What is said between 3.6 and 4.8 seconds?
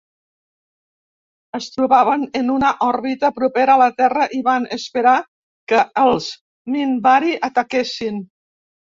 a la Terra i van